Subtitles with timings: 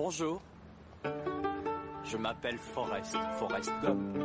[0.00, 0.40] Bonjour.
[2.04, 4.16] Je m'appelle Forrest, Forrest Gump.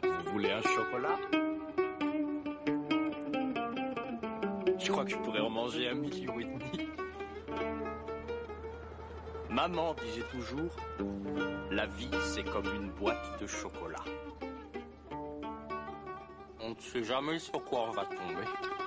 [0.00, 1.18] Vous voulez un chocolat?
[4.78, 6.88] Je crois que je pourrais en manger un million et demi.
[9.50, 10.70] Maman disait toujours,
[11.72, 14.04] la vie c'est comme une boîte de chocolat.
[16.60, 18.83] On ne sait jamais sur quoi on va tomber.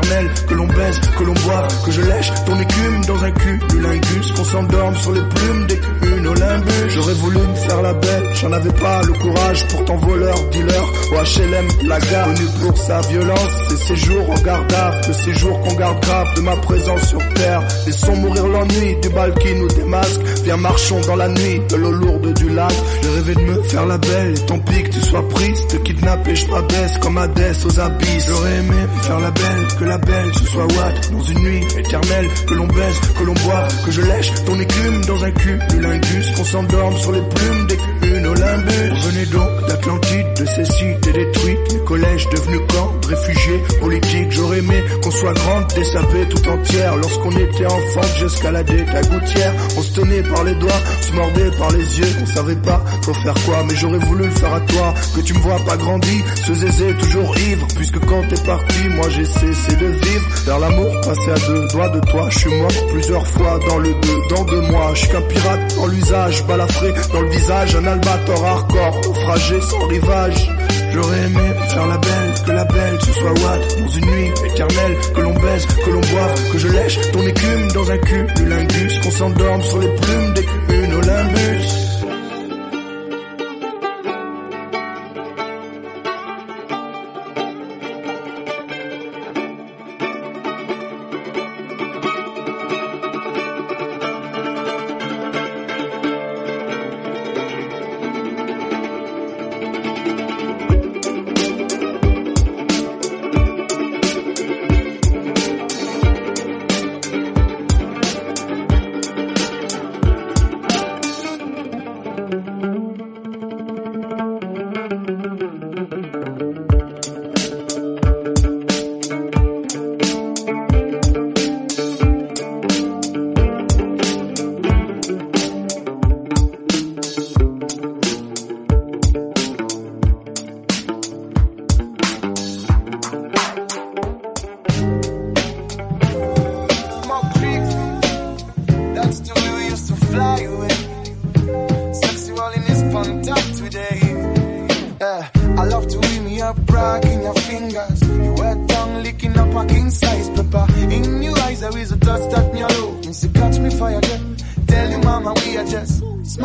[0.00, 3.80] Que l'on baise, que l'on boive, que je lèche ton écume dans un cul, du
[3.80, 5.63] lingus, qu'on s'endorme sur les plumes.
[6.94, 11.14] J'aurais voulu me faire la belle, j'en avais pas le courage, pourtant voleur, dealer, au
[11.16, 15.60] HLM, la gare, connu pour sa violence, ses séjours en garde à vue, le séjour
[15.60, 17.62] qu'on garde grave de ma présence sur terre.
[17.86, 21.90] Laissons mourir l'ennui du bal qui nous démasque, viens marchons dans la nuit de l'eau
[21.90, 22.72] lourde du lac.
[23.02, 25.76] J'ai rêvé de me faire la belle, et tant pis que tu sois prise, te
[25.78, 28.26] kidnapper, je m'abaisse comme Hadès aux abysses.
[28.28, 31.66] J'aurais aimé me faire la belle, que la belle ce soit Watt dans une nuit
[31.76, 35.58] éternelle, que l'on baise, que l'on boive, que je lèche ton écume dans un cul,
[35.70, 36.44] du lingus, qu'on
[36.92, 37.76] sur les plumes des
[38.08, 38.90] une Olympus.
[38.90, 44.30] Revenez donc d'Atlantide, de ces cités détruites, mes collèges devenus camps de réfugiés politiques.
[44.30, 46.96] J'aurais aimé qu'on soit grande, désavée tout entière.
[46.96, 49.52] Lorsqu'on était enfant, j'escaladais ta gouttière.
[49.76, 52.16] On se tenait par les doigts, on se mordait par les yeux.
[52.22, 54.94] On savait pas faut faire quoi, mais j'aurais voulu le faire à toi.
[55.14, 57.66] Que tu me vois pas grandi, ce zézé toujours ivre.
[57.76, 60.28] Puisque quand t'es parti, moi j'ai cessé de vivre.
[60.46, 62.28] Vers l'amour, passé à deux doigts de toi.
[62.30, 64.90] Je suis mort plusieurs fois dans le deux, dans deux mois.
[64.94, 66.44] Je suis qu'un pirate dans l'usage,
[67.12, 67.76] dans le visage.
[67.76, 70.50] Un albator hardcore, naufragé sans rivage.
[70.92, 74.96] J'aurais aimé faire la belle, que la belle ce soit Watt dans une nuit éternelle,
[75.14, 78.46] que l'on baise, que l'on boive, que je lèche ton écume dans un cul, du
[78.46, 81.83] lingus, qu'on s'endorme sur les plumes des une Olympus.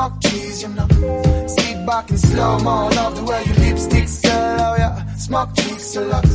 [0.10, 0.88] Smoke cheese, you know.
[1.48, 2.90] Sit back and slow mo.
[2.90, 5.16] Love the way your lipsticks girl, oh yeah.
[5.16, 6.26] Smoke cheeks a lot.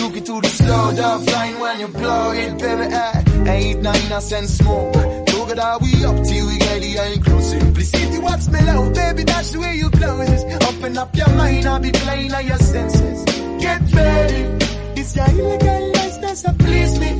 [0.00, 2.94] Look it to the slow dove line when you blow it, baby.
[2.94, 3.52] Eh.
[3.52, 4.92] Eight, nine, I send smoke.
[5.26, 7.62] Together we up till we get the inclusive.
[7.62, 9.22] Simplicity, what's me love, baby?
[9.24, 10.62] That's the way you close it.
[10.62, 13.24] Open up your mind, I'll be playing on your senses.
[13.60, 14.42] Get ready.
[14.94, 17.10] This your illegal license, that please me.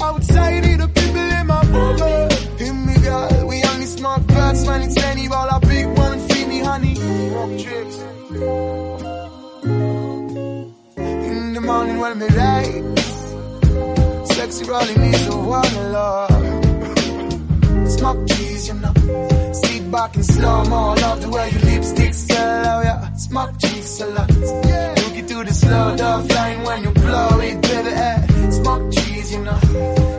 [0.00, 2.64] Outside the people in my bubble.
[2.66, 3.62] In me, girl, we
[4.04, 6.94] only smoke birds when it's many, but a big one, feed me, honey.
[6.94, 7.96] Smoke tricks.
[11.06, 12.84] In the morning when me rise.
[14.34, 16.30] Sexy rolling is the one love.
[17.90, 18.94] Smoke cheese, you know.
[19.52, 20.94] Sit back and slow mo.
[20.94, 23.12] Love the way your lipsticks girl, oh yeah.
[23.14, 24.30] Smoke cheese a lot.
[24.30, 27.88] Look it to the slow dove line when you blow it, baby.
[27.88, 28.50] Eh.
[28.50, 29.58] Smoke cheese, you know.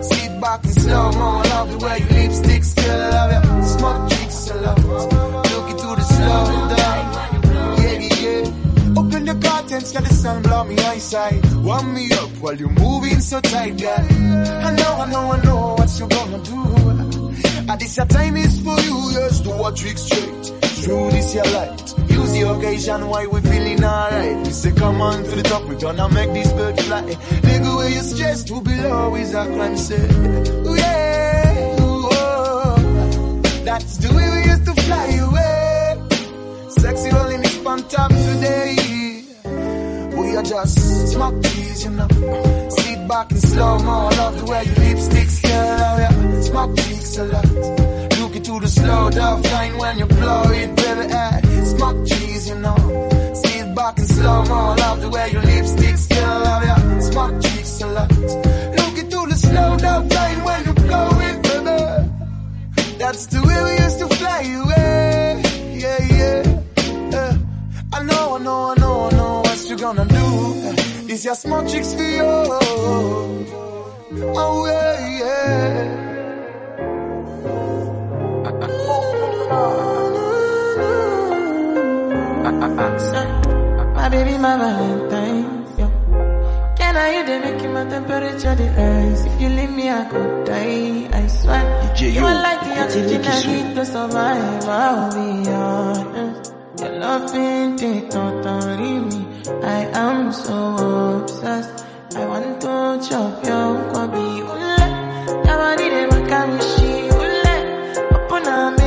[0.01, 1.41] Sit back and slow mo.
[1.43, 3.48] Love the way your lipsticks girl, oh yeah.
[3.79, 4.77] Smoke cheese a lot.
[4.79, 7.79] Look it to the slow dove.
[7.79, 8.99] Yeah, yeah.
[8.99, 11.45] Open the curtains, let the sun blow me eyesight.
[11.55, 14.05] Warm me up while you're moving so tight, girl.
[14.67, 16.59] I know, I know, I know what you're gonna do.
[17.71, 20.45] And this time is for you, just do a trick straight.
[20.79, 21.93] Through this your light.
[22.09, 24.45] Use the occasion why we feeling alright.
[24.45, 27.03] We say come on to the top, we gonna make this bird fly.
[27.03, 29.95] Nigga, where you stressed to below is a crime, say.
[29.95, 31.08] Ooh, yeah, oh.
[33.69, 36.69] That's the way we used to fly away.
[36.81, 38.75] Sexy rolling is on top today.
[40.17, 42.07] We are just smoke cheese, you know.
[42.69, 44.09] Sit back in slow mo.
[44.09, 46.41] Love the way your lipstick still love ya.
[46.41, 47.45] Smoke cheeks a lot.
[48.19, 51.13] Look into the slow dove line when you blow it, baby.
[51.13, 51.41] Eh.
[51.65, 52.79] Smoke cheese, you know.
[53.35, 54.73] See it back in slow mo.
[54.81, 56.99] Love the way your lipstick still love ya.
[57.01, 58.48] Smoke cheeks a lot.
[62.99, 65.41] That's the way we used to fly away.
[65.83, 66.43] Yeah, yeah.
[67.17, 67.37] Uh,
[67.93, 70.27] I know, I know, I know, I know what you gonna do.
[71.07, 72.23] This your small chicks for you.
[74.35, 75.95] Oh yeah, yeah.
[83.95, 85.58] My baby, my Valentine.
[86.99, 87.05] Yeah.
[87.05, 89.25] Can I hear the making my temperature the rise?
[89.25, 91.07] If you leave me, I could die.
[91.13, 91.63] I swear.
[91.95, 94.67] DJ, you yo, are like the oxygen I need to survive.
[94.67, 96.53] I'll be honest.
[96.79, 99.25] Your love ain't it, totally me.
[99.63, 101.85] I am so obsessed.
[102.15, 104.77] I want to chop your kwabi ule.
[105.47, 106.91] Yabadi de makamishi
[107.23, 107.55] ule.
[108.15, 108.78] Open up,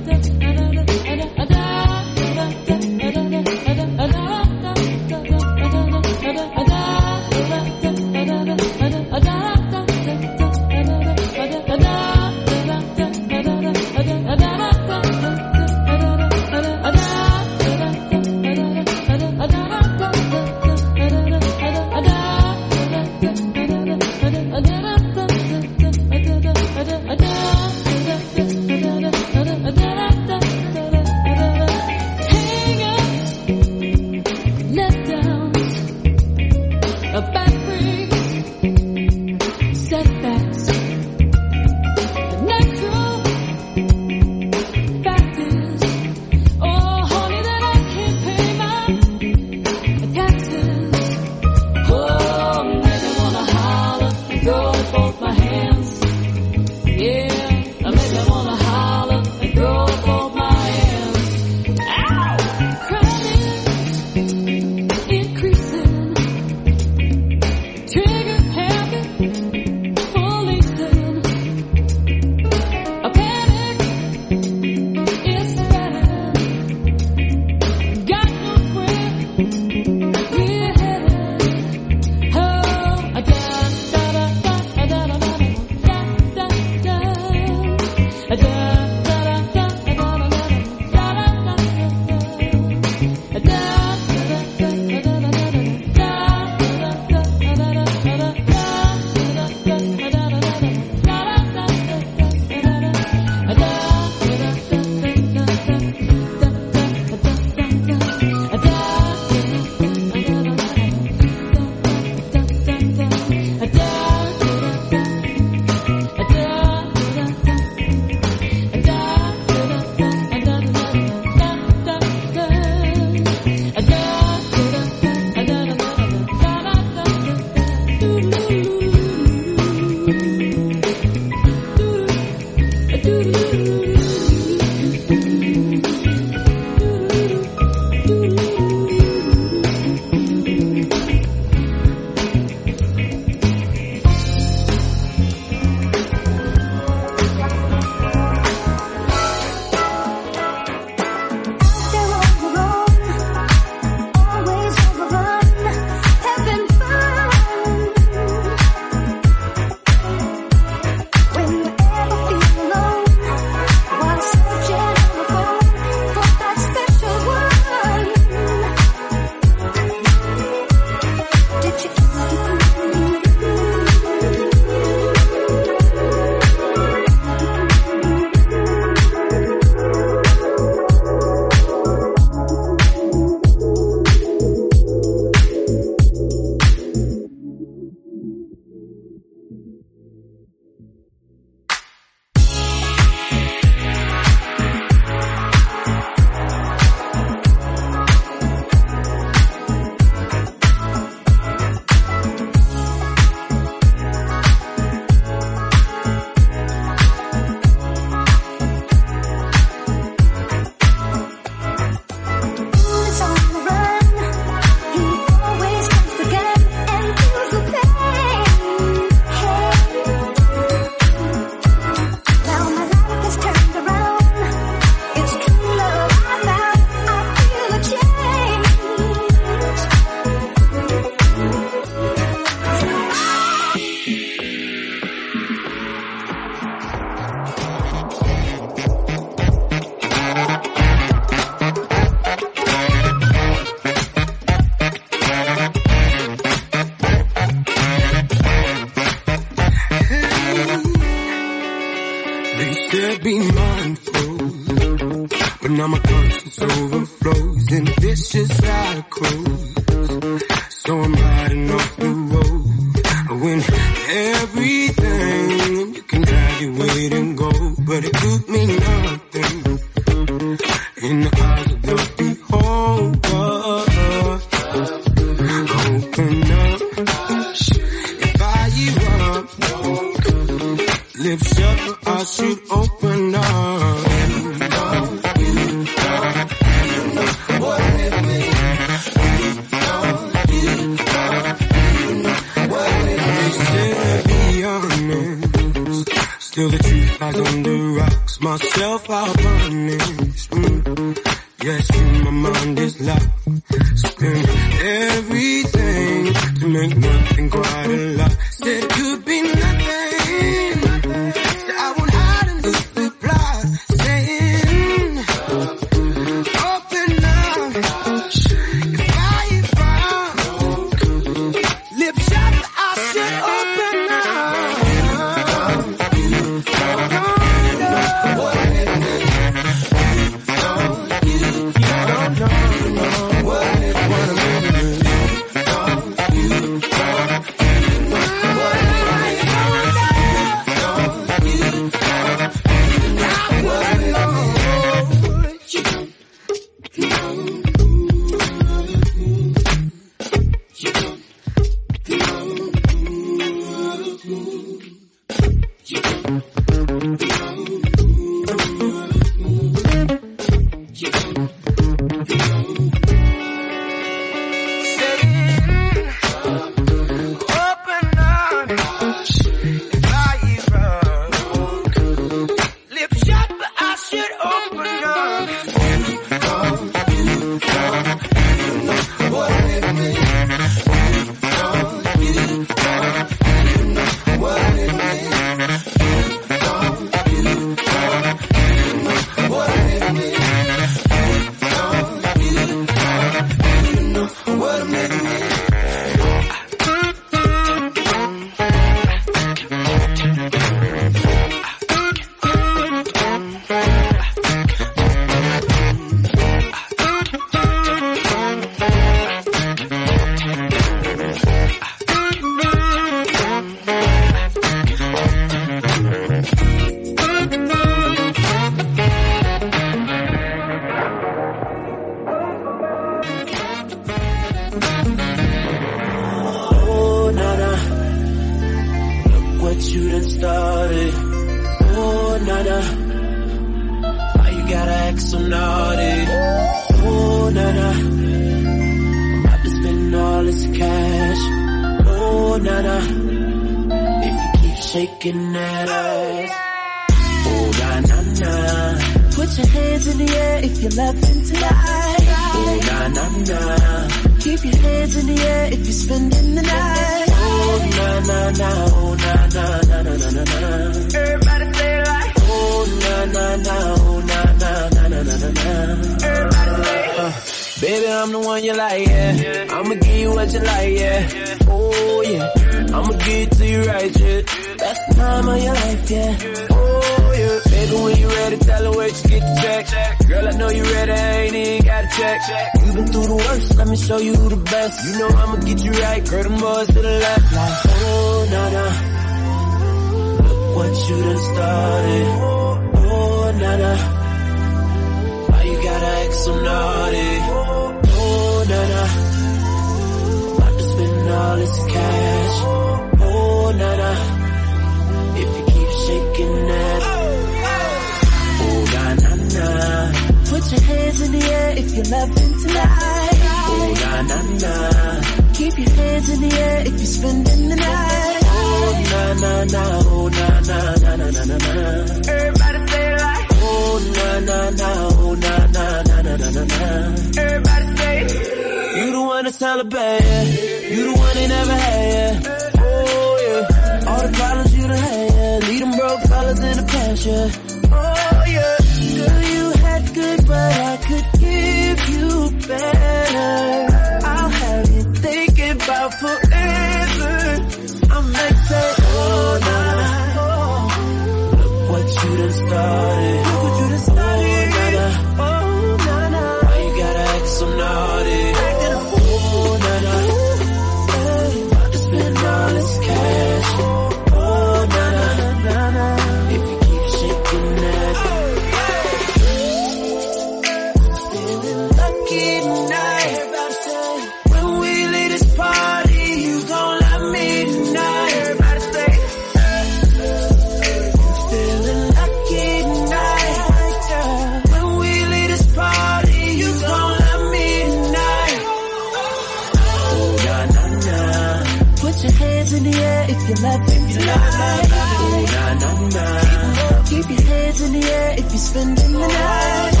[597.10, 600.00] Keep, your hands in the air if you're spending the night.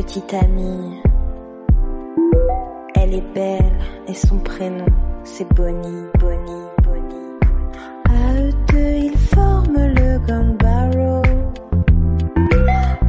[0.02, 1.02] petite amie.
[2.94, 4.86] Elle est belle et son prénom
[5.24, 7.28] c'est Bonnie, Bonnie, Bonnie.
[8.08, 11.22] À eux deux, ils forment le gang Barrow.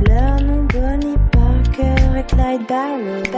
[0.06, 3.31] Leur nom Bonnie Parker et Clyde Barrow.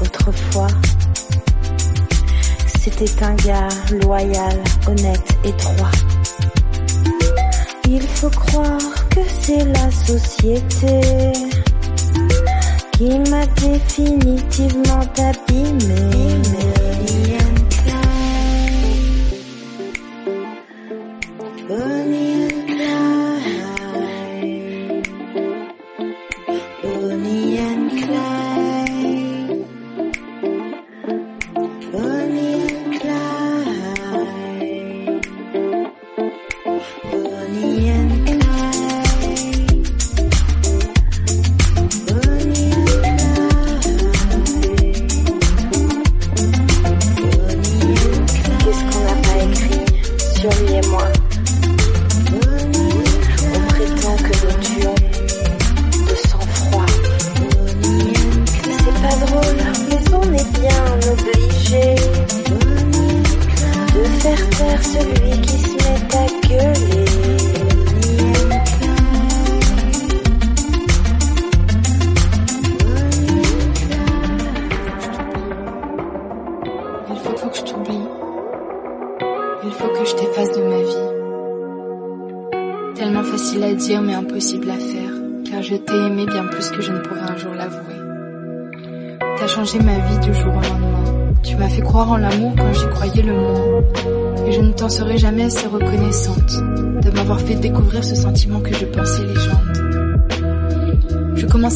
[0.00, 0.68] Autrefois,
[2.66, 3.68] c'était un gars
[4.02, 5.90] loyal, honnête et droit.
[7.88, 11.00] Il faut croire que c'est la société
[12.92, 16.71] qui m'a définitivement abîmé.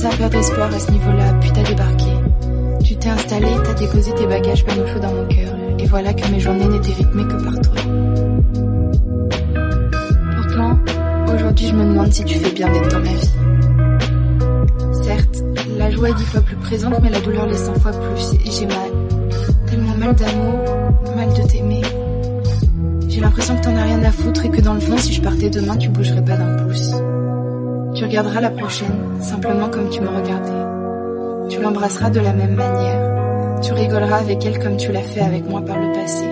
[0.07, 2.11] Commençais à perdre espoir à ce niveau-là, puis t'as débarqué.
[2.84, 5.54] Tu t'es installé, t'as déposé tes bagages chaud dans mon cœur.
[5.78, 7.74] Et voilà que mes journées n'étaient rythmées que par toi.
[10.36, 10.78] Pourtant,
[11.34, 13.32] aujourd'hui je me demande si tu fais bien d'être dans ma vie.
[15.02, 15.42] Certes,
[15.76, 18.34] la joie est dix fois plus présente, mais la douleur l'est cent fois plus.
[18.44, 18.90] Et j'ai mal.
[19.66, 20.64] Tellement mal d'amour,
[21.16, 21.82] mal de t'aimer.
[23.09, 25.20] J'ai l'impression que t'en as rien à foutre et que dans le fond, si je
[25.20, 26.92] partais demain, tu bougerais pas d'un pouce.
[27.97, 31.49] Tu regarderas la prochaine, simplement comme tu me regardais.
[31.49, 33.61] Tu l'embrasseras de la même manière.
[33.62, 36.26] Tu rigoleras avec elle comme tu l'as fait avec moi par le passé.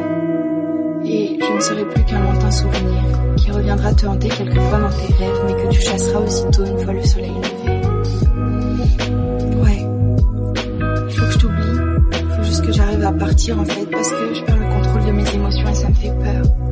[1.07, 3.03] Et je ne serai plus qu'un lointain souvenir
[3.39, 6.93] qui reviendra te hanter quelquefois dans tes rêves, mais que tu chasseras aussitôt une fois
[6.93, 7.81] le soleil levé.
[9.63, 9.89] Ouais.
[11.09, 12.37] Il faut que je t'oublie.
[12.37, 15.13] Faut juste que j'arrive à partir en fait, parce que je perds le contrôle de
[15.13, 16.64] mes émotions et ça me fait peur.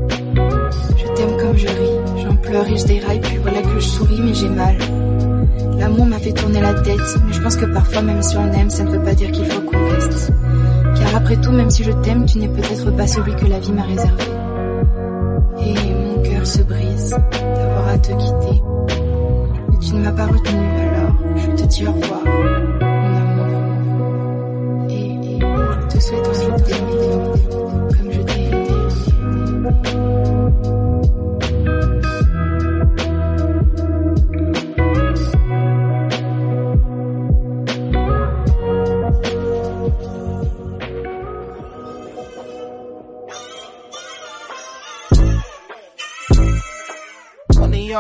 [2.52, 4.76] Pleure et je déraille, puis voilà que je souris, mais j'ai mal.
[5.78, 8.68] L'amour m'a fait tourner la tête, mais je pense que parfois, même si on aime,
[8.68, 10.30] ça ne veut pas dire qu'il faut qu'on reste.
[10.96, 13.72] Car après tout, même si je t'aime, tu n'es peut-être pas celui que la vie
[13.72, 14.24] m'a réservé.
[15.64, 17.16] Et mon cœur se brise
[17.56, 18.62] d'avoir à te quitter.
[19.70, 23.46] Mais tu ne m'as pas retenu, alors je te dis au revoir, mon amour.
[24.90, 27.00] Et, je te souhaite aussi de t'aimer
[27.96, 30.11] comme je t'ai aimé.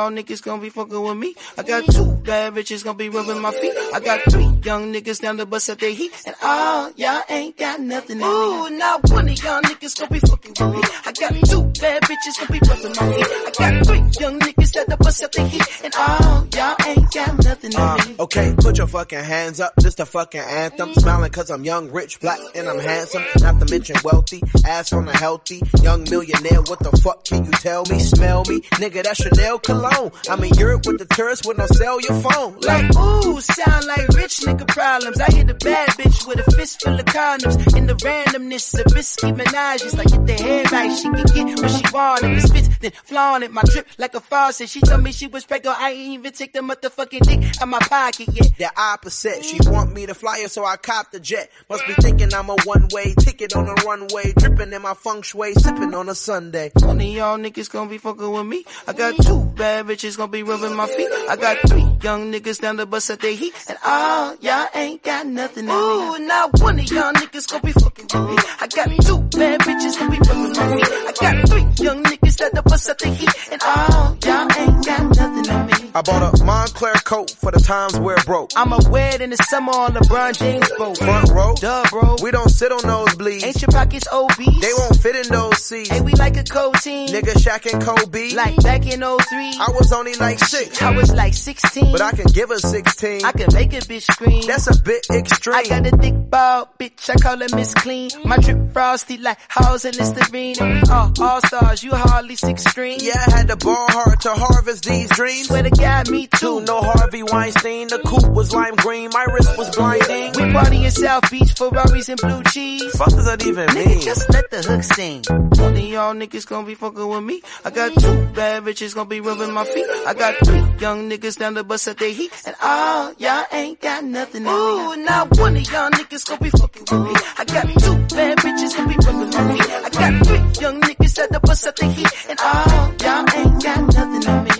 [0.02, 1.34] Y'all niggas gonna be fucking with me.
[1.56, 3.72] I got two bad bitches gonna be rubbing my feet.
[3.94, 6.12] I got three young niggas down the bus at their heat.
[6.26, 8.26] And all y'all ain't got nothing in.
[8.26, 10.82] Ooh, not one of y'all niggas gonna be fucking with me.
[11.06, 13.26] I got two bad bitches gonna be rubbing my feet.
[13.46, 15.84] I got three young niggas the their.
[15.84, 18.14] And all y'all ain't got nothing in Uh, me.
[18.20, 20.94] okay, put your fucking hands up, this the fucking anthem.
[20.94, 23.22] Smiling cause I'm young, rich, black, and I'm handsome.
[23.40, 26.62] Not to mention wealthy, ass on a healthy, young millionaire.
[26.62, 27.98] What the fuck can you tell me?
[27.98, 28.60] Smell me?
[28.80, 30.10] Nigga, that's Chanel cologne.
[30.28, 32.58] I'm in Europe with the tourists with no sell your phone.
[32.60, 35.20] Like, ooh, sound like rich nigga problems.
[35.20, 37.76] I hit a bad bitch with a fist full of condoms.
[37.76, 39.96] In the randomness of risky menages.
[39.96, 42.22] Like, get the head right, she can get what she want.
[42.24, 43.52] If it spits, then flaunt it.
[43.52, 44.61] My drip like a faucet.
[44.66, 45.80] She told me she was pregnant.
[45.80, 48.56] I ain't even take the motherfucking dick out my pocket yet.
[48.58, 51.50] The opposite, she want me to fly her, so I cop the jet.
[51.68, 55.54] Must be thinking I'm a one-way ticket on a runway, dripping in my feng shui,
[55.54, 56.70] sipping on a Sunday.
[56.76, 58.64] One of y'all niggas gonna be fucking with me.
[58.86, 61.08] I got two bad bitches gonna be rubbing my feet.
[61.28, 63.54] I got three young niggas down the bus at their heat.
[63.68, 65.72] And all y'all ain't got nothing in me.
[65.74, 68.36] Ooh, not one of y'all niggas gonna be fucking with me.
[68.60, 70.88] I got two bad bitches gonna be rubbing my feet.
[70.90, 73.30] I got three young niggas down the bus at their heat.
[73.52, 75.90] And all y'all ain't got nothing in me.
[75.94, 78.50] I bought a Moncler coat for the times where it broke.
[78.56, 80.96] I'ma wear it in the summer on LeBron James boat.
[80.98, 82.16] Front row, Duh, bro.
[82.22, 83.44] we don't sit on those nosebleeds.
[83.44, 84.60] Ain't your pockets obese?
[84.60, 85.92] They won't fit in those seats.
[85.92, 87.08] Ain't we like a cold team?
[87.08, 88.30] Nigga Shaq and Kobe.
[88.34, 89.04] Like back in 03.
[89.04, 91.91] I was only like six, I was like 16.
[91.92, 93.24] But I can give her 16.
[93.24, 94.42] I can make a bitch scream.
[94.46, 95.54] That's a bit extreme.
[95.56, 97.10] I got a thick ball, bitch.
[97.10, 98.10] I call her Miss Clean.
[98.24, 100.56] My drip frosty like house and Listerine.
[100.60, 101.82] We all stars.
[101.84, 102.98] You hardly six string.
[103.00, 105.48] Yeah, I had to ball hard to harvest these dreams.
[105.48, 106.60] Swear to God, me too.
[106.62, 107.88] No Harvey Weinstein.
[107.88, 109.10] The coupe was lime green.
[109.12, 110.32] My wrist was blinding.
[110.36, 112.96] We party in South Beach, Ferraris and blue cheese.
[112.96, 113.86] Fuck does that even mean?
[113.88, 115.22] Nigga, just let the hook sing.
[115.28, 117.42] One of y'all niggas gonna be fucking with me.
[117.64, 119.86] I got two bad bitches gonna be rubbing my feet.
[120.06, 122.32] I got three young niggas down the bus at their heat.
[122.46, 124.52] And all y'all ain't got nothing in me.
[124.52, 127.14] Ooh, now one of y'all niggas gonna be fucking with me.
[127.38, 129.70] I got two bad bitches gonna be rubbing my feet.
[129.70, 132.08] I got three young niggas at the bus at their heat.
[132.28, 134.51] And all y'all ain't got nothing on me.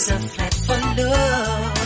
[0.00, 1.78] Ends up flat for love.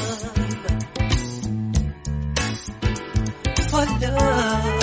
[3.71, 4.83] For love.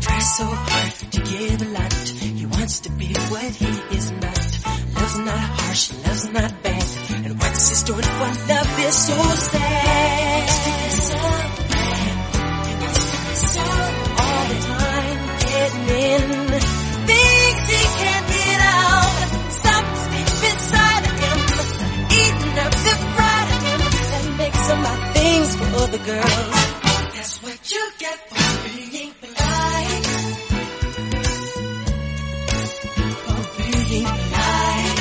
[0.00, 1.92] Tries so hard to give a lot.
[1.92, 4.58] He wants to be what he is not.
[4.94, 6.84] Love's not harsh, love's not bad.
[7.24, 9.16] And what's his story for love is so
[9.52, 10.48] sad.
[13.34, 13.60] So
[14.22, 16.41] all the time getting in.
[25.92, 26.34] The girls.
[27.14, 30.06] That's what you get for being polite.
[33.24, 35.00] For being polite.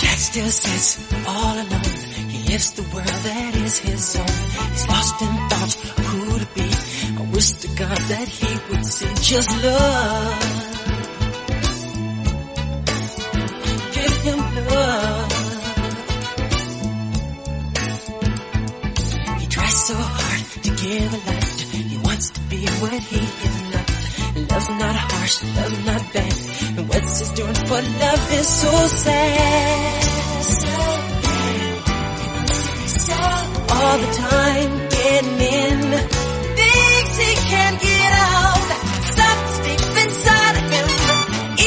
[0.00, 0.88] Jack still sits
[1.26, 1.94] all alone.
[2.34, 4.26] He lives the world that is his own.
[4.26, 6.68] He's lost in thoughts of who to be.
[7.16, 10.38] I wish to God that he would see just love.
[13.94, 15.37] Give him love.
[19.88, 21.60] So hard to give a light.
[21.72, 23.86] He wants to be what he is not.
[24.50, 26.34] Love's not harsh, love's not bad.
[26.76, 28.72] And what's his doing for love is so
[29.04, 30.04] sad.
[33.78, 35.80] All the time getting in.
[36.60, 38.68] Things he can't get out.
[39.12, 40.88] Stuff's deep inside of him.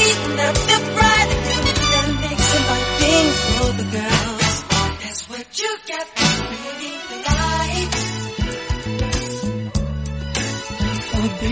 [0.01, 1.61] Eating up the pride of him.
[1.93, 4.55] That makes him buy things for the girls.
[5.01, 6.41] That's what you get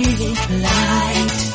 [0.03, 1.39] polite.
[1.39, 1.48] For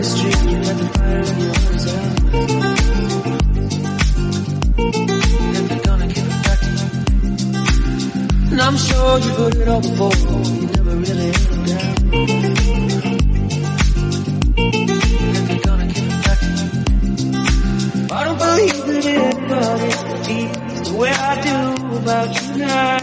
[0.00, 0.06] you
[0.56, 1.84] had the fire in your eyes.
[5.68, 6.08] you're gonna
[6.44, 6.60] back.
[8.50, 11.94] And I'm sure you've heard it all before, you never really had it down.
[15.48, 15.86] They're gonna
[16.24, 16.40] back.
[18.10, 19.90] I don't believe that anybody
[20.24, 21.56] feels the way I do
[21.98, 22.99] about you now.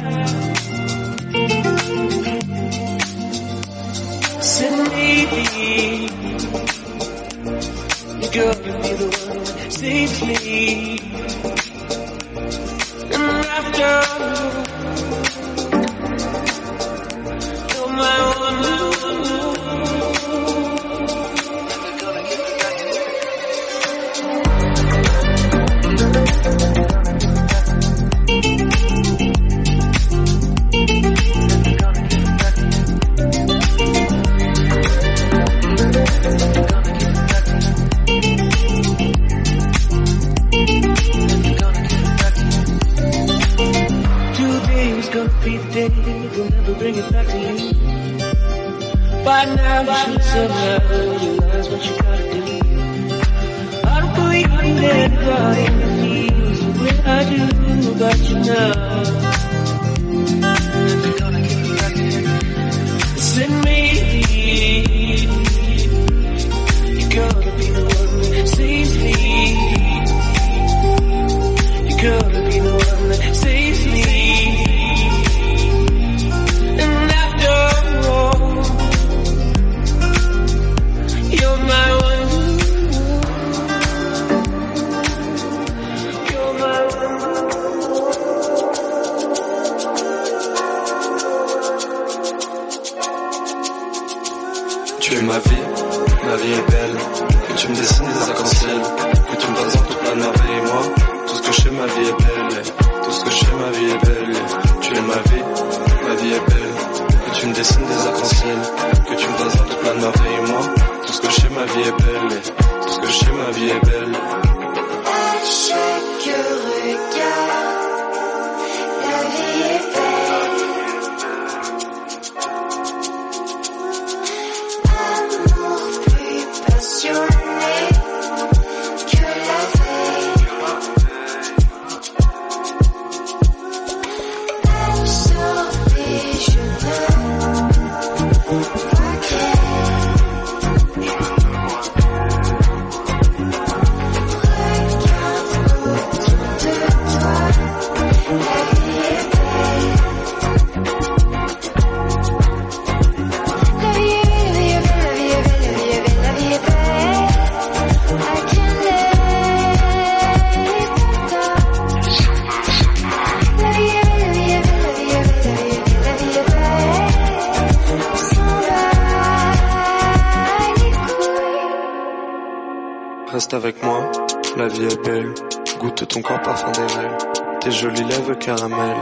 [173.47, 174.11] reste avec moi.
[174.57, 175.33] La vie est belle,
[175.79, 177.17] goûte ton corps parfum d'érel.
[177.61, 178.97] Tes jolies lèvres caramel.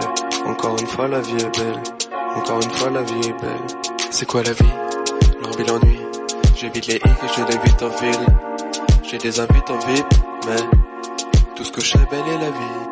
[0.46, 1.82] Encore une fois, la vie est belle.
[2.36, 3.66] Encore une fois, la vie est belle.
[4.12, 4.76] C'est quoi la vie?
[5.42, 6.00] L'orbite l'ennui.
[6.56, 8.26] J'évite les hits et je les en ville.
[9.10, 10.06] J'ai des invites en vide,
[10.48, 10.62] mais
[11.56, 12.86] tout ce que je sais, belle est la vie.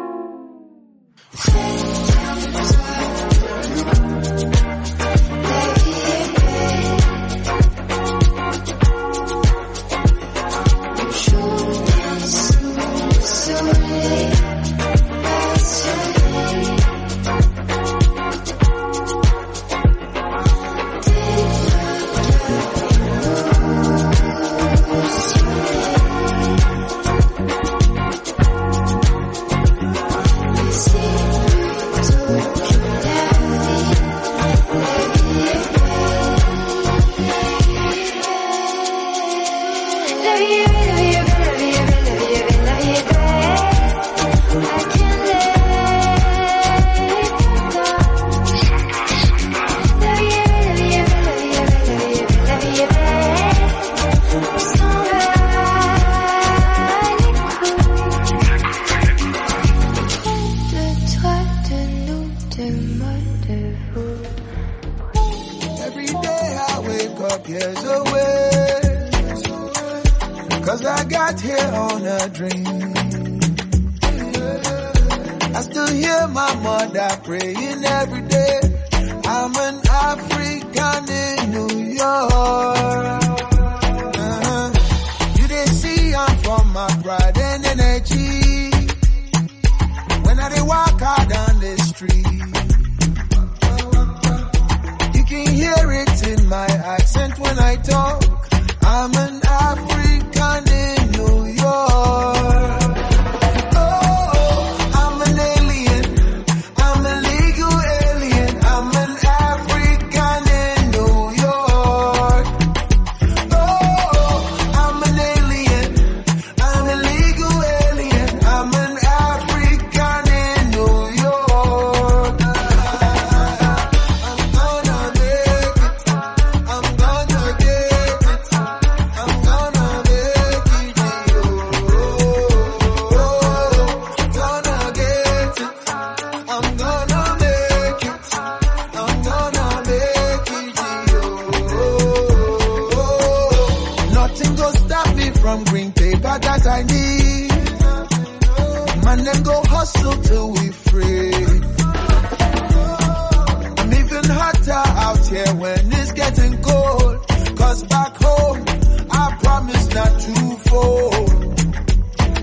[156.16, 157.28] getting cold.
[157.58, 158.66] Cause back home,
[159.12, 160.34] I promise not to
[160.70, 161.30] fold.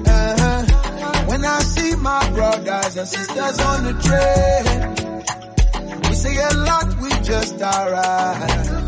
[0.07, 0.63] Uh-huh.
[1.27, 4.65] When I see my brothers and sisters on the train,
[6.09, 8.80] we say a lot, we just alright.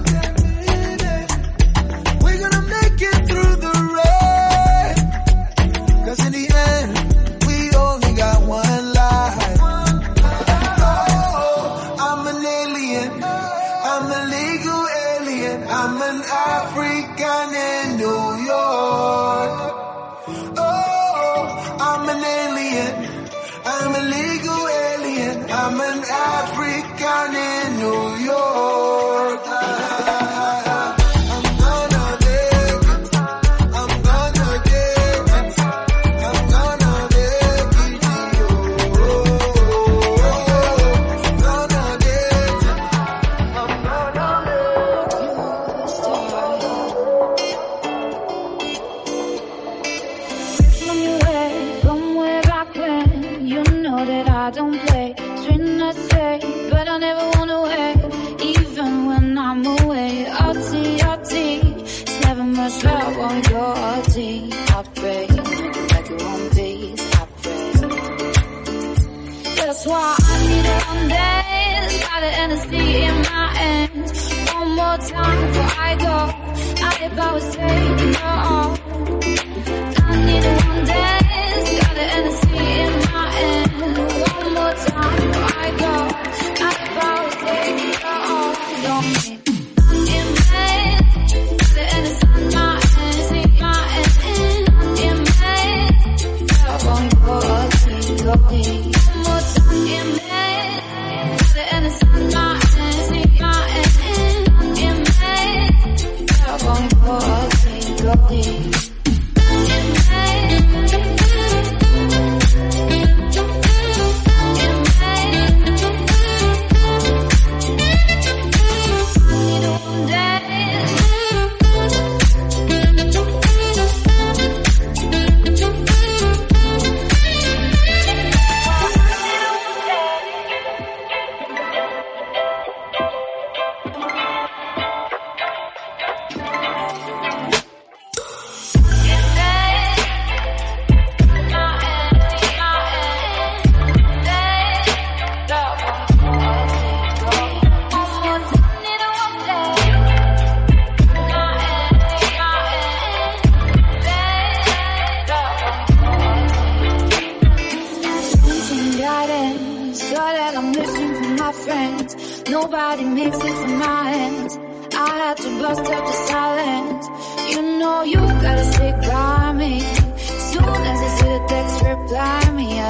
[77.33, 77.82] was taking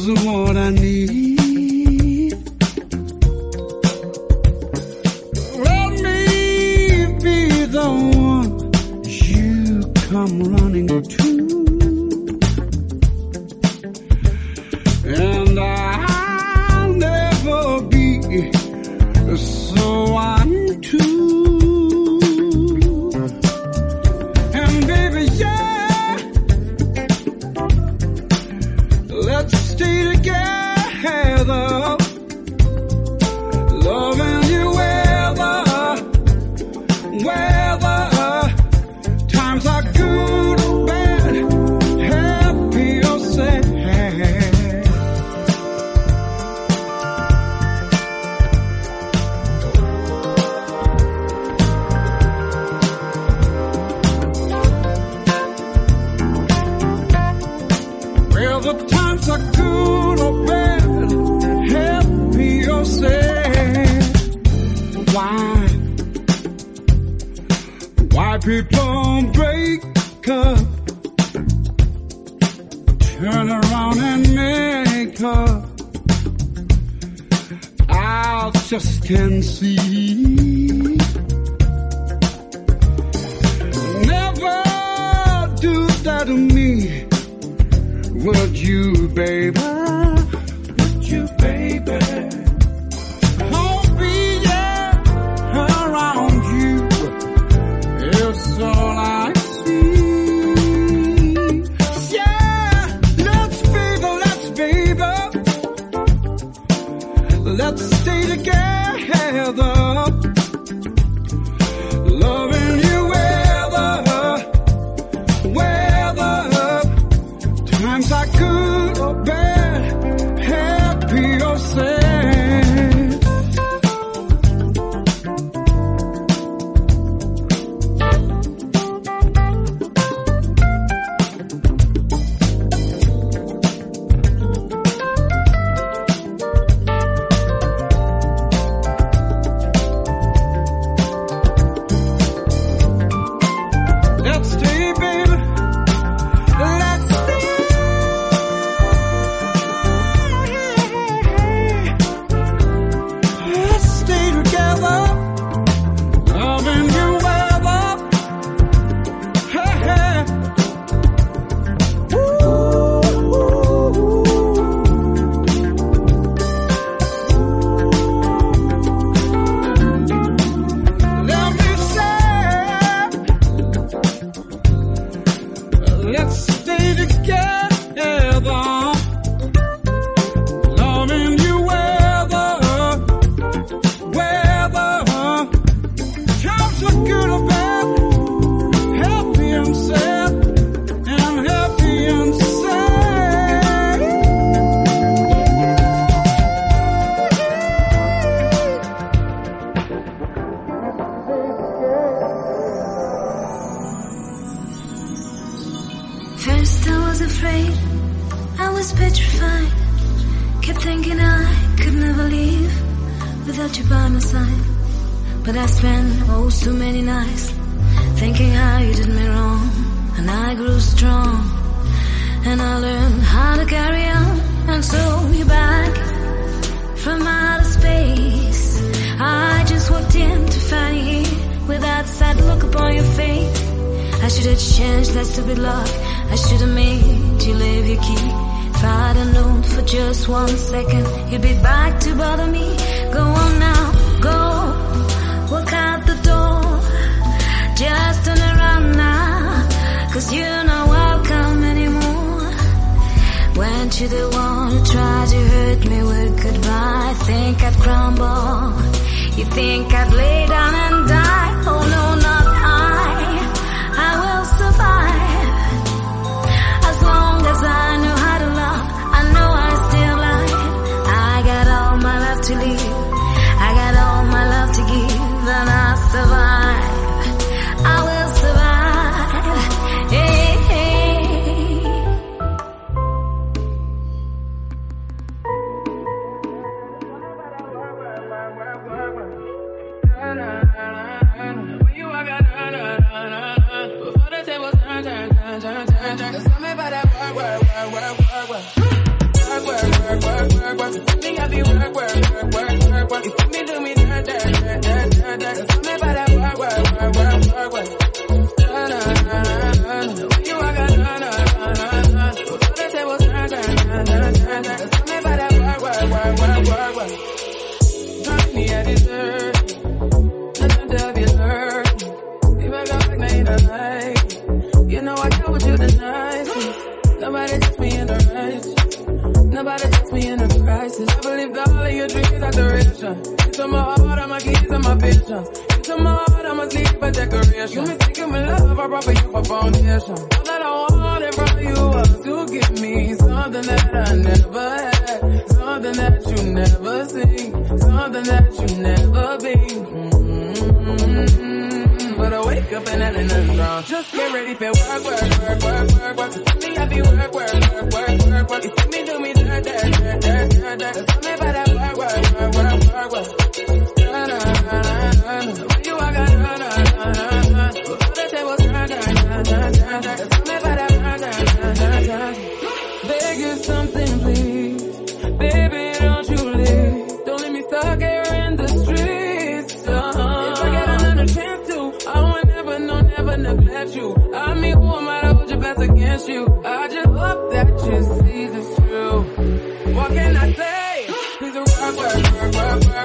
[0.00, 2.32] Is what I need.
[5.58, 8.72] Let me be the one
[9.04, 11.39] you come running to.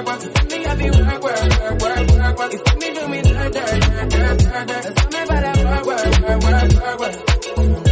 [0.04, 0.50] work, work.
[0.50, 2.52] Me, work, be work, work, work, work, work, work.
[2.52, 4.96] You see me do me dirt, dirt, dirt, dirt, dirt, dirt.
[4.96, 7.14] Tell me about that work, work, work, work, work, work.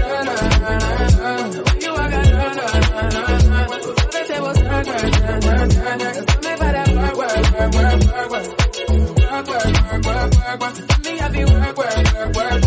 [0.04, 1.32] Na na na na.
[1.64, 3.68] When you walk out, na na na na na.
[3.68, 5.70] So the tables work, work, work, work, work.
[5.70, 5.98] turn.
[6.24, 8.46] Tell me about that work, work, work, work, work, work.
[9.24, 10.74] Work, work, work, work, work, work.
[11.04, 12.63] Me, I be work, work, work, work.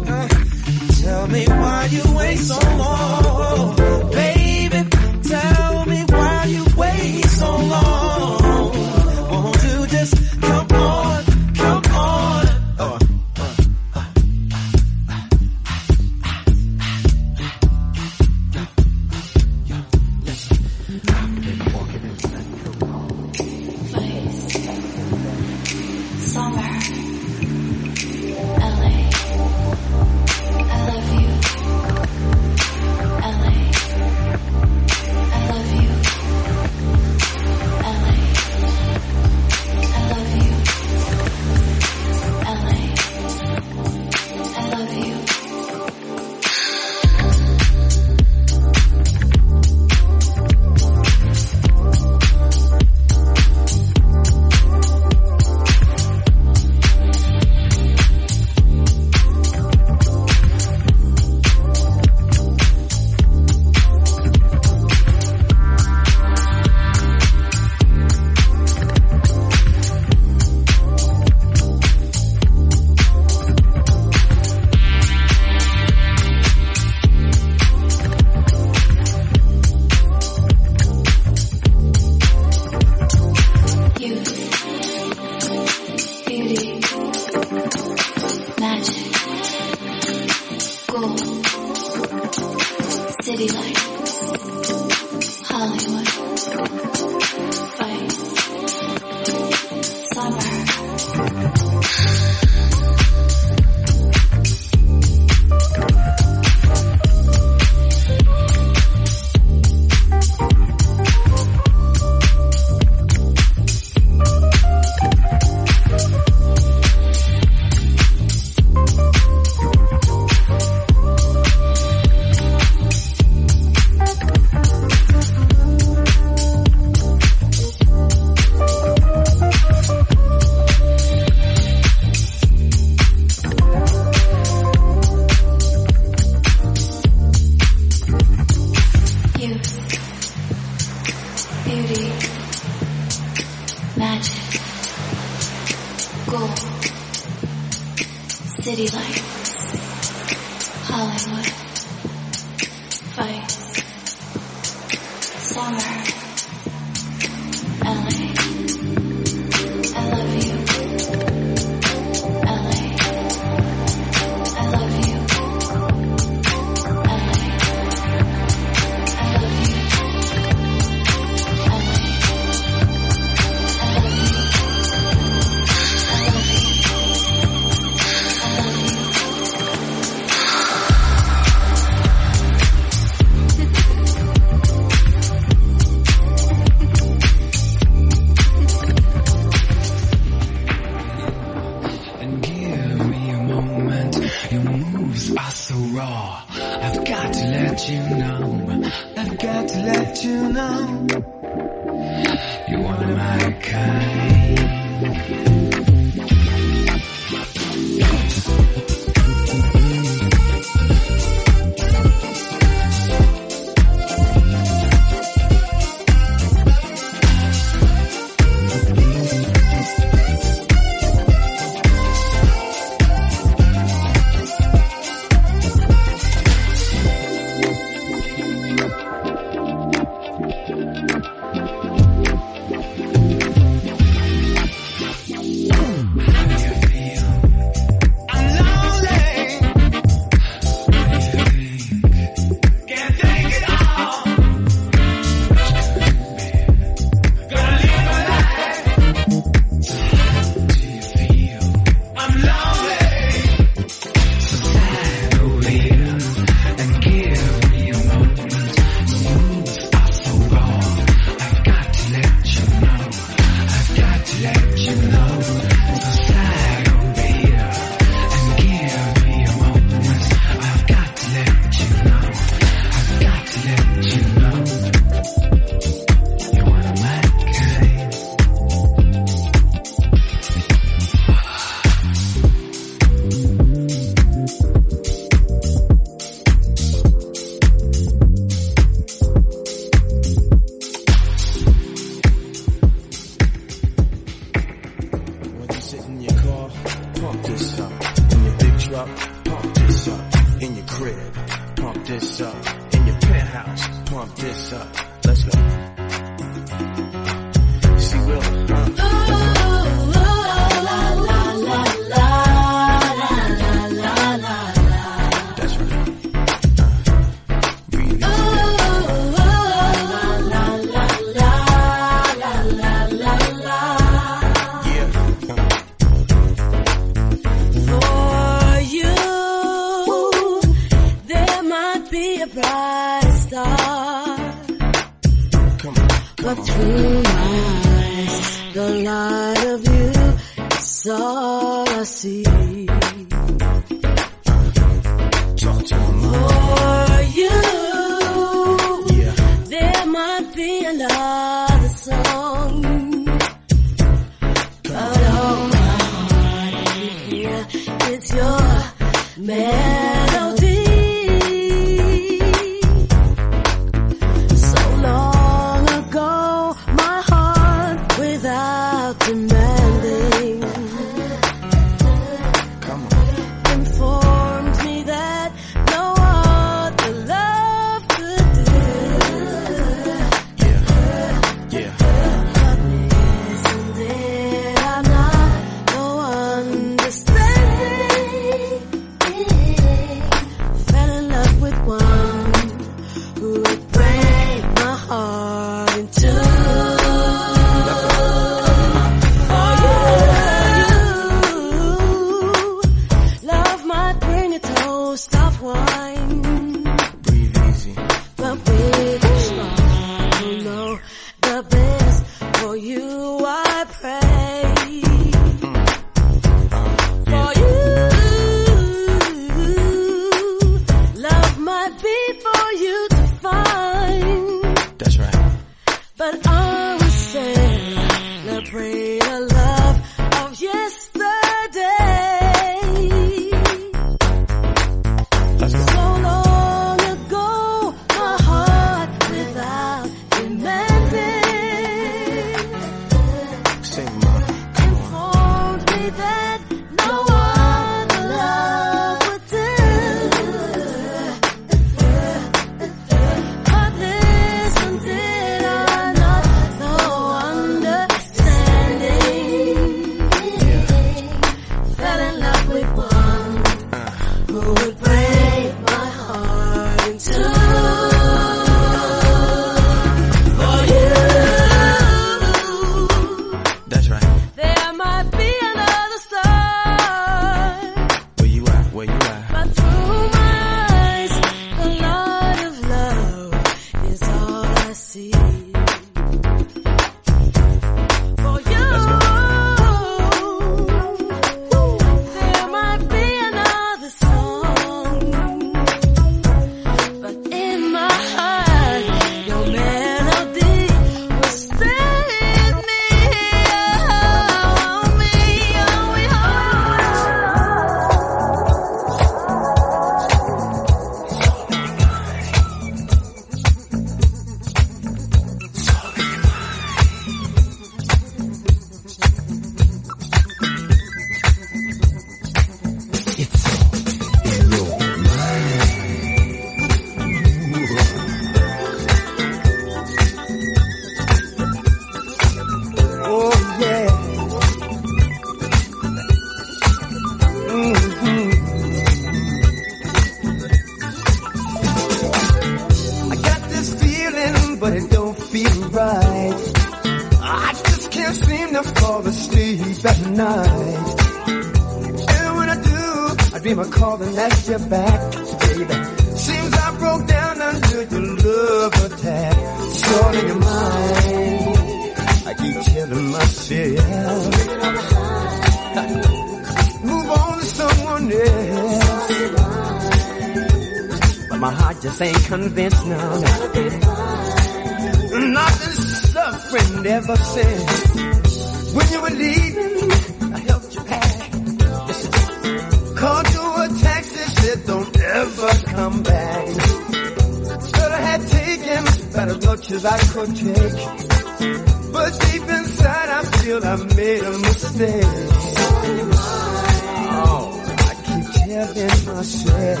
[599.44, 600.00] Myself,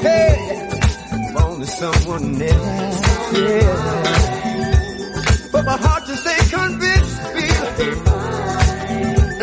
[0.00, 0.34] hey,
[1.12, 3.00] I'm only someone else,
[3.36, 3.74] yeah.
[5.52, 7.48] But my heart just ain't convinced me.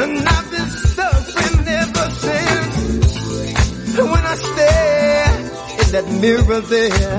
[0.02, 4.00] And I've been suffering ever since.
[4.00, 5.38] And when I stare
[5.82, 7.18] in that mirror there,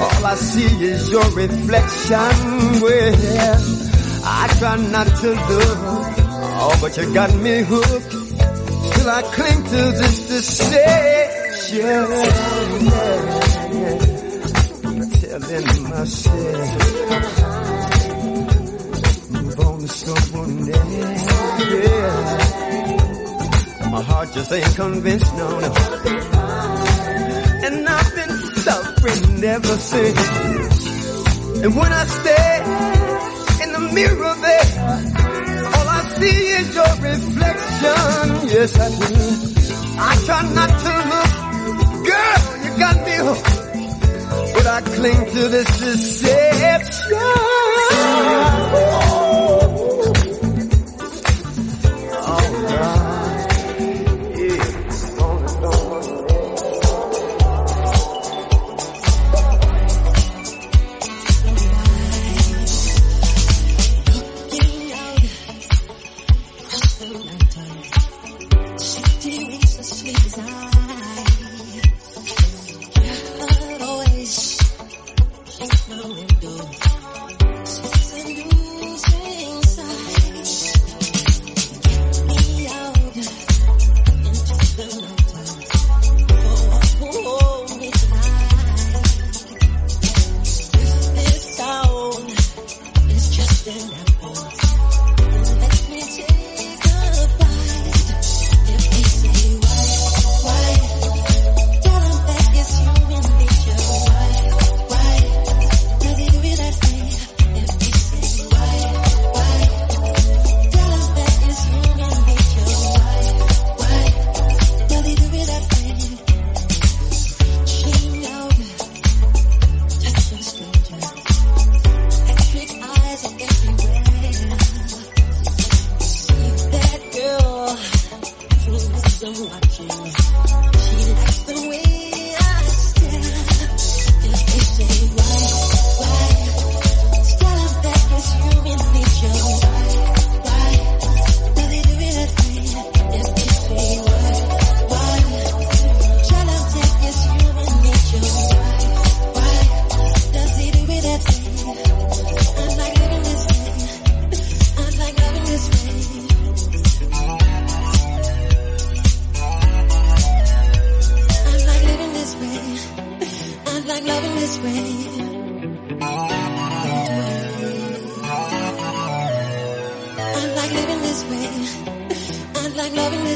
[0.00, 2.80] all I see is your reflection.
[2.80, 3.14] Well,
[4.24, 5.78] I try not to look,
[6.60, 8.07] oh, but you got me hooked.
[9.10, 12.06] I cling to this deception.
[14.84, 16.68] I'm telling myself,
[19.30, 21.26] move on to someone else.
[21.72, 22.18] Yeah.
[23.90, 25.72] My heart just ain't convinced, no, no.
[27.64, 30.28] And I've been suffering ever since.
[31.64, 32.62] And when I stare
[33.62, 35.17] in the mirror there,
[36.74, 38.48] your reflection.
[38.48, 39.14] Yes, I do.
[40.00, 41.32] I try not to look.
[42.06, 43.56] Girl, you got me hooked.
[44.54, 47.18] But I cling to this deception.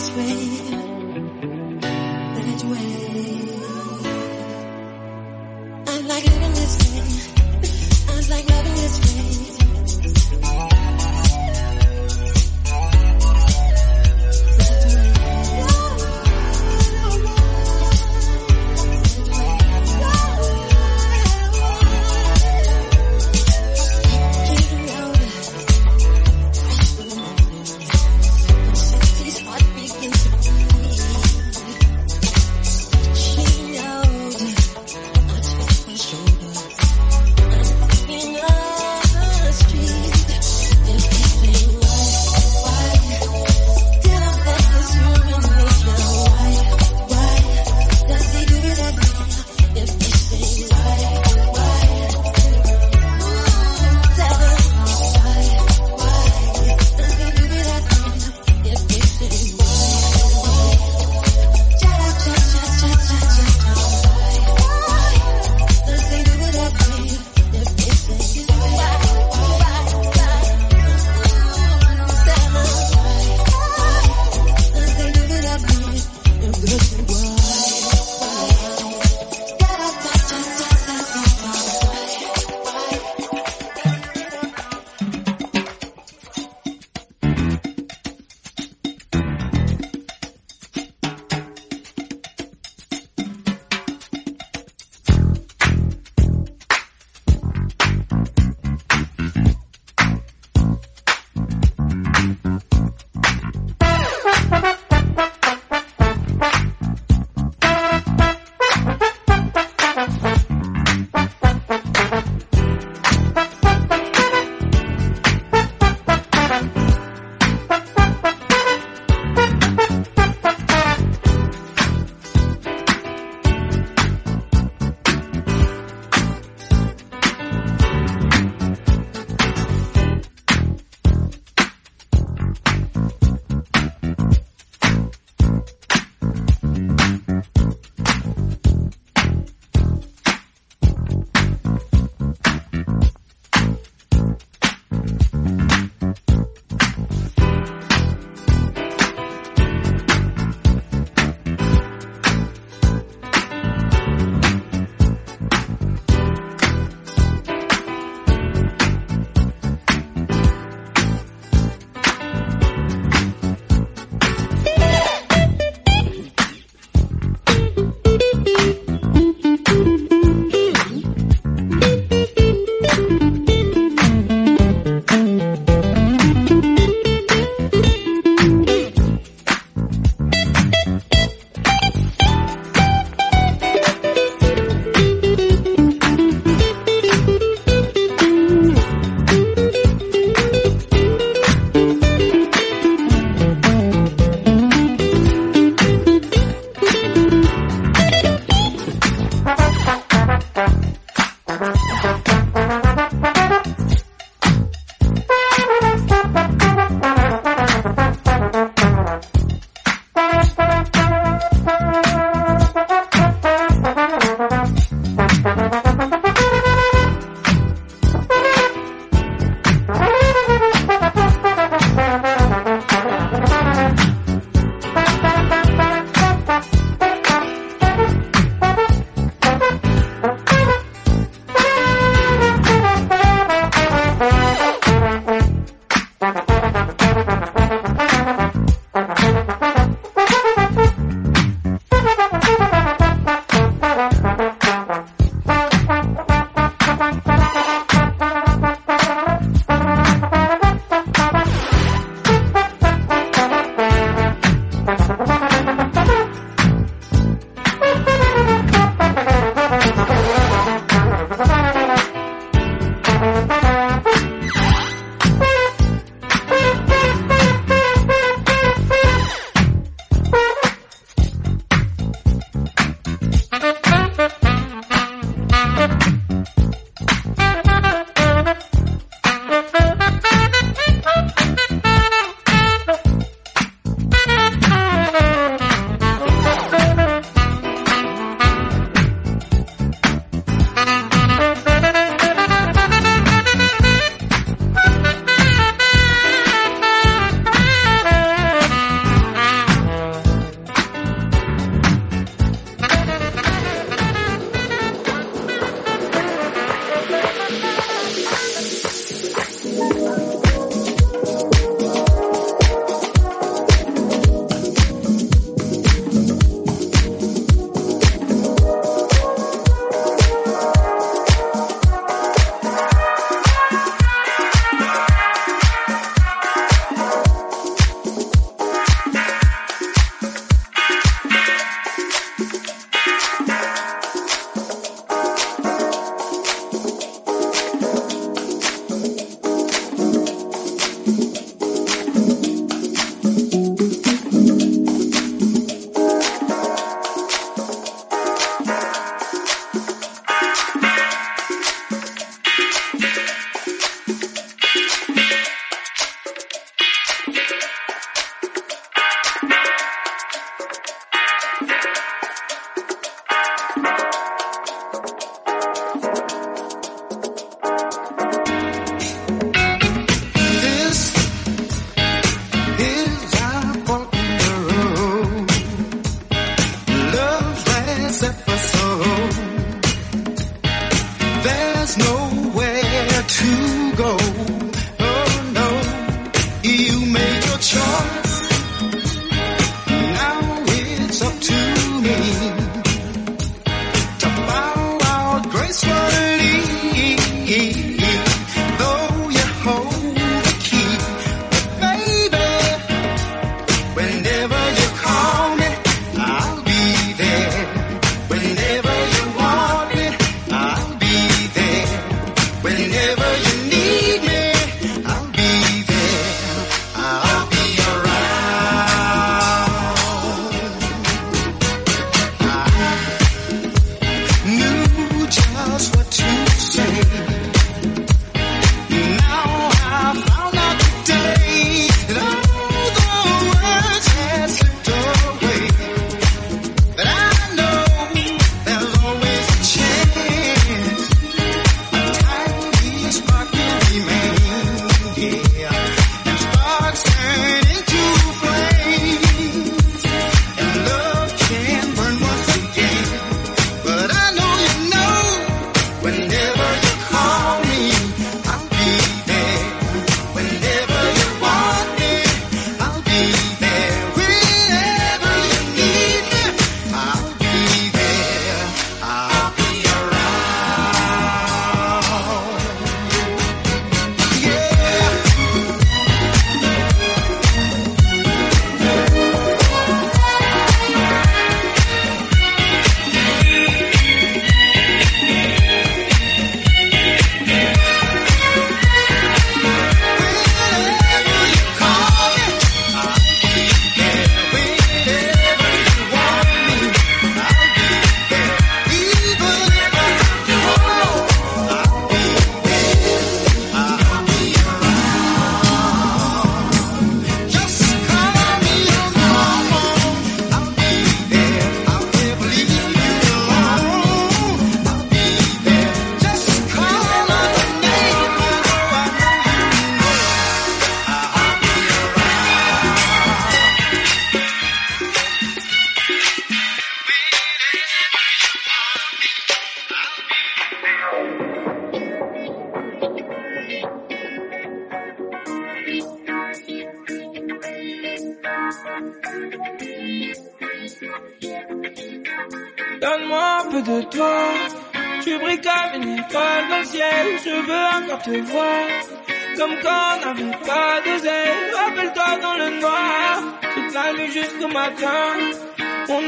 [0.03, 0.72] This way.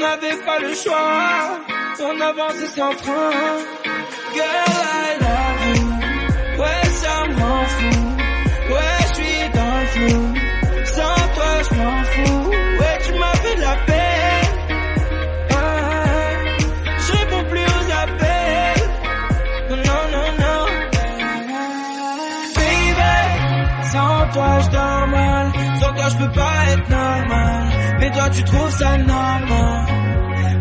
[0.04, 1.12] N'avait pas le choix.
[2.08, 3.30] On avançait sans frein.
[4.34, 5.82] Girl, I love you.
[6.60, 8.02] Ouais, ça m'en fout.
[8.72, 10.22] Ouais, je suis dans le flou.
[10.96, 12.50] Sans toi, je m'en fous.
[12.80, 14.52] Ouais, tu m'as fait de la peine.
[15.50, 16.34] Ah,
[17.04, 18.86] je réponds plus aux appels.
[19.88, 20.62] Non, non, non.
[22.56, 23.16] Baby,
[23.92, 25.46] sans toi, je dors mal.
[25.80, 27.62] Sans toi, je peux pas être normal.
[28.00, 29.93] Mais toi, tu trouves ça normal.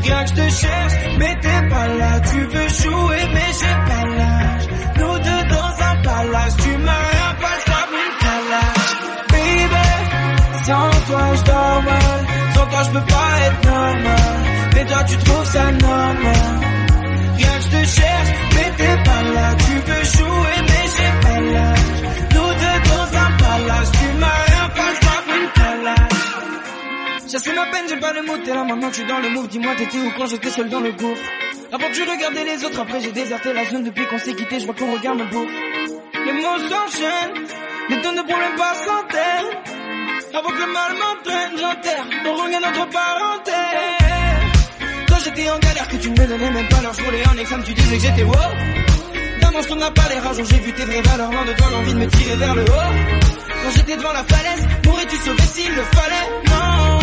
[0.04, 2.20] Rien que je te cherche, mais t'es pas là.
[2.30, 4.68] Tu veux jouer, mais j'ai pas l'âge.
[4.98, 8.92] Nous deux dans un palace, tu m'as rien pas le choix, une calage.
[9.32, 9.86] Baby,
[10.66, 12.20] sans toi je dors mal.
[12.54, 14.38] Sans toi je peux pas être normal.
[14.74, 16.60] Mais toi tu trouves ça normal.
[17.38, 18.30] Rien que je te cherche,
[27.34, 29.48] J'assais ma peine, j'ai pas le mood, t'es là maintenant, tu es dans le move.
[29.48, 31.24] Dis-moi, t'étais où quand j'étais seul dans le gouffre
[31.72, 34.66] Avant tu regardais les autres, après j'ai déserté la zone depuis qu'on s'est quitté, je
[34.66, 35.50] vois qu'on regarde me bouffe.
[36.28, 37.34] Les mots s'enchaînent,
[37.90, 39.50] des tonnes de problèmes par centaines.
[40.32, 43.56] Avant que le mal m'entraîne, j'enterre, on regarde notre parenthèse.
[45.10, 47.38] Quand j'étais en galère, que tu ne me donnais même pas l'heure, je roulais en
[47.40, 48.34] examen, tu disais que j'étais wow.
[49.42, 51.94] D'un on n'a pas les rages, j'ai vu tes vraies valeurs, loin de toi l'envie
[51.96, 52.94] de me tirer vers le haut.
[53.64, 56.30] Quand j'étais devant la falaise, m'aurais-tu sauvé s'il le fallait?
[56.52, 57.03] Non.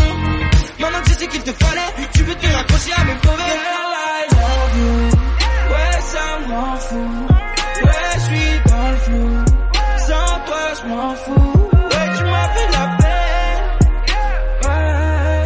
[0.81, 3.37] Maintenant je sais qu'il te fallait, tu veux te raccrocher à mes pauvres.
[3.37, 4.93] Girl, I love you.
[5.73, 7.31] Ouais, ça m'en fout.
[7.85, 9.29] Ouais, je suis dans le flou.
[10.09, 11.69] Sans toi, je m'en fous.
[11.75, 13.65] Ouais, tu m'as fait la peine.
[14.65, 15.43] Ouais,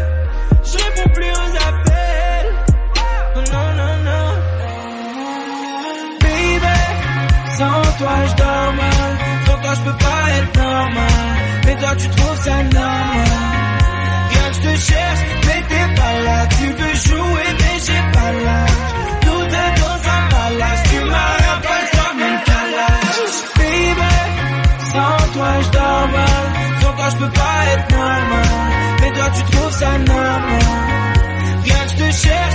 [0.62, 2.50] je réponds plus aux appels.
[3.52, 4.28] Non, non, non.
[6.20, 6.78] Baby,
[7.58, 9.10] sans toi, je dors mal.
[9.46, 11.26] Sans toi, je peux pas être normal.
[11.66, 13.53] Mais toi, tu trouves ça normal.
[14.74, 16.46] Mais t'es pas là.
[16.58, 18.70] Tu veux jouer, mais j'ai pas l'âge.
[19.24, 23.36] Nous deux dans un palace, tu m'as le choix, même calage.
[23.56, 24.14] Baby,
[24.90, 26.46] sans toi je dors mal.
[26.80, 28.48] Sans toi je peux pas être normal.
[29.00, 30.64] Mais toi tu trouves ça normal.
[31.64, 32.54] Rien que je te cherche,